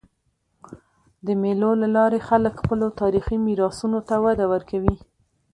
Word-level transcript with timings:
د 1.25 1.27
مېلو 1.41 1.71
له 1.81 1.87
لاري 1.95 2.19
خلک 2.29 2.53
خپلو 2.61 2.87
تاریخي 3.01 3.37
میراثونو 3.45 3.99
ته 4.07 4.15
وده 4.25 4.45
ورکوي. 4.53 4.95